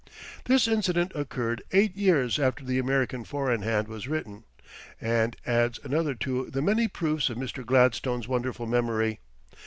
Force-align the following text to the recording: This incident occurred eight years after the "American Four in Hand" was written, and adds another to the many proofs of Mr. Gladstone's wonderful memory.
This 0.45 0.67
incident 0.67 1.11
occurred 1.13 1.61
eight 1.71 1.95
years 1.95 2.39
after 2.39 2.63
the 2.65 2.79
"American 2.79 3.23
Four 3.23 3.53
in 3.53 3.61
Hand" 3.61 3.87
was 3.87 4.07
written, 4.07 4.45
and 4.99 5.35
adds 5.45 5.79
another 5.83 6.15
to 6.15 6.49
the 6.49 6.63
many 6.63 6.87
proofs 6.87 7.29
of 7.29 7.37
Mr. 7.37 7.63
Gladstone's 7.63 8.27
wonderful 8.27 8.65
memory. 8.65 9.19